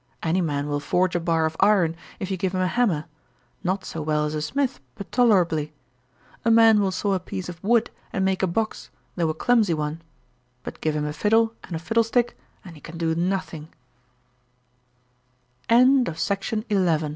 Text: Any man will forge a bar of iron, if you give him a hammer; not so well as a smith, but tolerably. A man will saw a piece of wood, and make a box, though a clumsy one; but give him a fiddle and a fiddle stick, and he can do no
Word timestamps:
Any 0.23 0.41
man 0.41 0.67
will 0.67 0.79
forge 0.79 1.15
a 1.15 1.19
bar 1.19 1.45
of 1.45 1.55
iron, 1.59 1.95
if 2.19 2.31
you 2.31 2.35
give 2.35 2.55
him 2.55 2.61
a 2.61 2.65
hammer; 2.65 3.05
not 3.63 3.85
so 3.85 4.01
well 4.01 4.25
as 4.25 4.33
a 4.33 4.41
smith, 4.41 4.79
but 4.95 5.11
tolerably. 5.11 5.73
A 6.43 6.49
man 6.49 6.79
will 6.81 6.89
saw 6.89 7.13
a 7.13 7.19
piece 7.19 7.49
of 7.49 7.63
wood, 7.63 7.91
and 8.11 8.25
make 8.25 8.41
a 8.41 8.47
box, 8.47 8.89
though 9.15 9.29
a 9.29 9.35
clumsy 9.35 9.75
one; 9.75 10.01
but 10.63 10.81
give 10.81 10.95
him 10.95 11.05
a 11.05 11.13
fiddle 11.13 11.53
and 11.65 11.75
a 11.75 11.77
fiddle 11.77 12.03
stick, 12.03 12.35
and 12.65 12.73
he 12.73 12.81
can 12.81 12.97
do 12.97 13.13
no 13.13 13.49